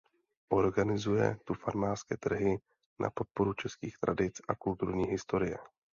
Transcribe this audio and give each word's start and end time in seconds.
Organizuje 0.53 1.35
tu 1.45 1.53
farmářské 1.53 2.17
trhy 2.17 2.57
na 2.99 3.09
podporu 3.09 3.53
českých 3.53 3.97
tradic 3.97 4.41
a 4.47 4.55
kulturní 4.55 5.03
historie. 5.05 5.57